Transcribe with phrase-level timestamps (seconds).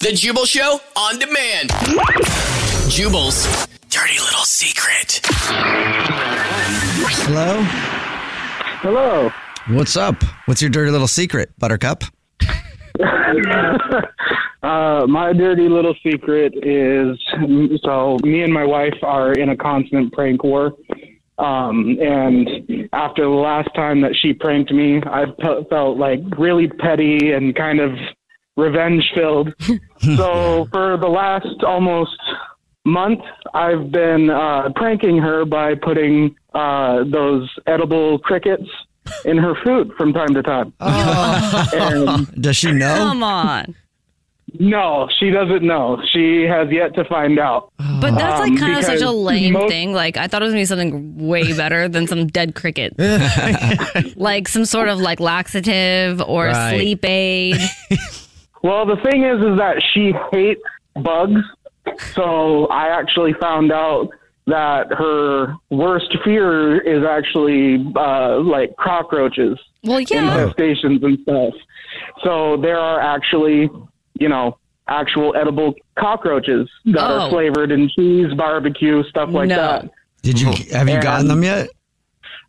[0.00, 1.68] The Jubal Show on demand.
[2.88, 5.20] Jubal's dirty little secret.
[7.26, 7.60] Hello?
[8.80, 9.30] Hello.
[9.68, 10.22] What's up?
[10.46, 12.04] What's your dirty little secret, Buttercup?
[14.62, 17.18] Uh, my dirty little secret is
[17.82, 20.74] so me and my wife are in a constant prank war.
[21.38, 26.68] Um, and after the last time that she pranked me, I pe- felt like really
[26.68, 27.92] petty and kind of
[28.58, 29.54] revenge filled.
[30.16, 32.16] so for the last almost
[32.84, 33.20] month,
[33.54, 38.64] I've been uh, pranking her by putting uh, those edible crickets
[39.24, 40.72] in her food from time to time.
[40.80, 42.94] And Does she know?
[42.96, 43.74] Come on.
[44.58, 46.00] no, she doesn't know.
[46.12, 47.72] She has yet to find out.
[47.78, 49.92] But that's like Um, kind of such a because lame most- thing.
[49.92, 52.94] Like I thought it was gonna be something way better than some dead cricket.
[54.16, 56.74] like some sort of like laxative or Right.
[56.76, 57.56] sleep aid.
[58.62, 60.62] Well, the thing is, is that she hates
[61.02, 61.40] bugs.
[62.14, 64.08] So I actually found out
[64.46, 70.44] that her worst fear is actually uh, like cockroaches, Well, yeah.
[70.46, 71.54] infestations, and stuff.
[72.24, 73.70] So there are actually,
[74.18, 77.20] you know, actual edible cockroaches that Oh.
[77.20, 79.56] are flavored in cheese, barbecue, stuff like No.
[79.56, 79.90] that.
[80.22, 81.70] Did you have you gotten them yet?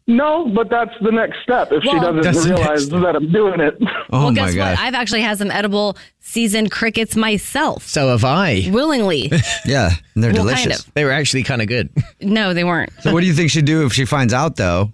[0.08, 3.78] No, but that's the next step if she doesn't realize that I'm doing it.
[3.82, 4.72] Oh well, my guess god.
[4.72, 4.80] what?
[4.80, 7.84] I've actually had some edible seasoned crickets myself.
[7.88, 8.68] So have I.
[8.72, 9.32] Willingly.
[9.66, 10.66] yeah, and they're Well, delicious.
[10.66, 10.94] kind of.
[10.96, 11.90] They were actually kind of good.
[12.20, 12.92] No, they weren't.
[13.02, 14.92] So what do you think she'd do if she finds out though?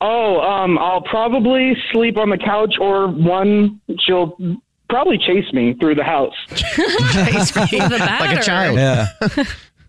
[0.00, 4.36] Oh, um, I'll probably sleep on the couch, or one, she'll
[4.88, 6.34] probably chase me through the house.
[6.48, 8.76] The like a child.
[8.78, 9.06] Yeah.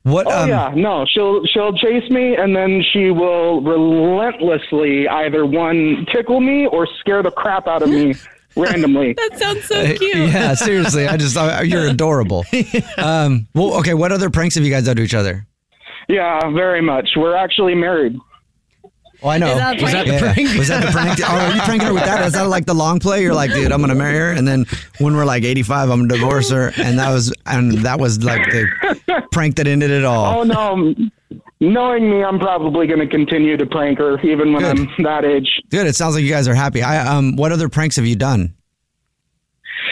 [0.04, 5.46] What Oh um yeah, no, she'll she'll chase me, and then she will relentlessly either
[5.46, 8.16] one tickle me or scare the crap out of me
[8.56, 9.14] randomly.
[9.18, 10.16] That sounds so uh, cute.
[10.16, 11.08] Yeah, seriously.
[11.08, 12.46] I just I, you're adorable.
[12.98, 15.46] Um well okay, what other pranks have you guys done to each other?
[16.08, 17.10] Yeah, very much.
[17.16, 18.18] We're actually married.
[19.22, 19.48] Oh, I know.
[19.48, 20.58] Is that a was, that the prank?
[20.58, 21.20] was that the prank?
[21.22, 22.26] Oh, are you pranking her with that?
[22.26, 23.22] Is that like the long play?
[23.22, 24.66] You're like, dude, I'm gonna marry her, and then
[25.00, 28.46] when we're like 85, I'm gonna divorce her, and that was and that was like
[28.50, 28.99] the
[29.32, 30.40] prank that ended it all.
[30.40, 30.94] Oh no,
[31.60, 34.80] knowing me, I'm probably going to continue to prank her even when Good.
[34.98, 35.62] I'm that age.
[35.70, 35.88] Good.
[35.88, 36.82] It sounds like you guys are happy.
[36.82, 38.54] I um, what other pranks have you done?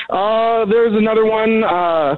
[0.10, 1.64] Uh, there's another one.
[1.64, 2.16] Uh,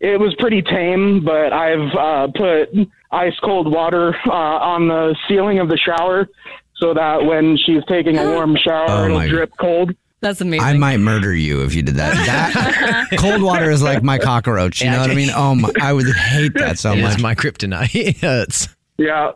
[0.00, 2.70] it was pretty tame, but I've uh, put
[3.12, 6.28] ice cold water uh, on the ceiling of the shower
[6.76, 9.92] so that when she's taking a warm shower, Oh, it'll my drip cold.
[10.20, 10.66] That's amazing.
[10.66, 12.14] I might murder you if you did that.
[12.14, 14.80] That cold water is like my cockroach.
[14.80, 15.30] You Yeah, know what I mean?
[15.34, 17.16] Oh my, I would hate that so It much.
[17.16, 17.90] is my kryptonite.
[18.22, 18.68] It.
[18.98, 19.30] Yeah.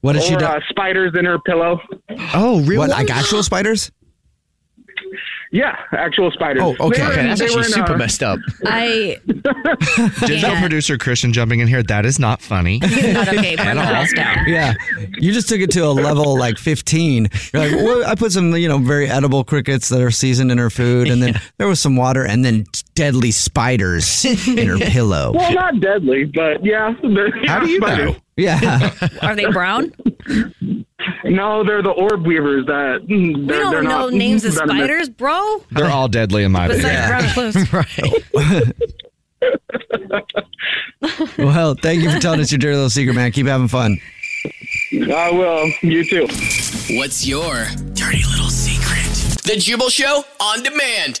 [0.00, 0.56] What has she Or done?
[0.56, 1.78] uh, spiders in her pillow.
[2.32, 3.90] Oh, real What like actual spiders?
[5.54, 6.62] Yeah, actual spiders.
[6.64, 6.98] Oh, okay.
[6.98, 8.40] They were Okay, in- that's actually super uh, messed up.
[8.66, 10.60] I Digital can't.
[10.60, 11.80] producer Christian jumping in here.
[11.84, 12.78] That is not funny.
[12.82, 13.56] Not okay.
[13.56, 14.48] Put the down.
[14.48, 14.74] Yeah,
[15.16, 17.28] you just took it to a level like 15.
[17.52, 20.58] You're like, well, I put some, you know, very edible crickets that are seasoned in
[20.58, 22.64] her food, and then there was some water, and then
[22.96, 25.32] deadly spiders in her pillow.
[25.34, 26.94] Well, not deadly, but yeah.
[27.46, 28.10] How do you spiders.
[28.10, 28.16] know?
[28.36, 28.90] Yeah,
[29.22, 29.92] Are they brown?
[31.24, 33.06] No, they're the orb weavers that.
[33.08, 34.76] Mm, we don't know names of venomous.
[34.76, 35.64] spiders, bro.
[35.70, 36.84] They're all deadly in my opinion.
[36.84, 38.72] Besides brown recluse.
[41.38, 43.30] Well, thank you for telling us your dirty little secret, man.
[43.32, 43.98] Keep having fun.
[44.92, 45.70] I will.
[45.82, 46.26] You too.
[46.96, 49.42] What's your dirty little secret?
[49.44, 51.20] The Jubal Show on demand.